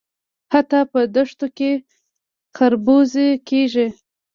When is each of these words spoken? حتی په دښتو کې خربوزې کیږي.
حتی 0.53 0.79
په 0.91 0.99
دښتو 1.15 1.47
کې 1.57 1.71
خربوزې 2.55 3.27
کیږي. 3.49 3.87